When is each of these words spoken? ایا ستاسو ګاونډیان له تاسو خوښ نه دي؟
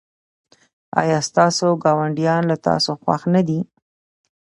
ایا 1.01 1.19
ستاسو 1.29 1.67
ګاونډیان 1.83 2.41
له 2.49 2.55
تاسو 2.67 2.91
خوښ 3.01 3.21
نه 3.33 3.41
دي؟ 3.47 3.59